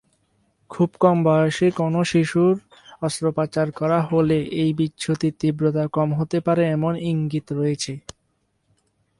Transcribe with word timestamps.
খুব 0.71 0.89
কম 1.03 1.17
বয়সে 1.25 1.67
কোনও 1.79 2.01
শিশুর 2.11 2.53
অস্ত্রোপচার 3.01 3.67
করা 3.79 3.99
হলে 4.09 4.37
এই 4.61 4.71
বিচ্যুতির 4.79 5.33
তীব্রতা 5.39 5.85
কম 5.95 6.09
হতে 6.19 6.37
পারে 6.45 6.63
এমন 6.75 6.93
ইঙ্গিত 7.09 7.47
রয়েছে। 7.59 7.93